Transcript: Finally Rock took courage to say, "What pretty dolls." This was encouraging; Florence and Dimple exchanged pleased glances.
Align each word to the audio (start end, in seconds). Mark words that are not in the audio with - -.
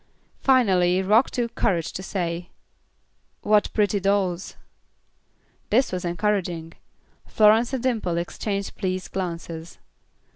Finally 0.41 1.03
Rock 1.03 1.29
took 1.29 1.53
courage 1.53 1.93
to 1.93 2.01
say, 2.01 2.49
"What 3.41 3.71
pretty 3.71 3.99
dolls." 3.99 4.55
This 5.69 5.91
was 5.91 6.05
encouraging; 6.05 6.73
Florence 7.27 7.71
and 7.71 7.83
Dimple 7.83 8.17
exchanged 8.17 8.73
pleased 8.75 9.11
glances. 9.11 9.77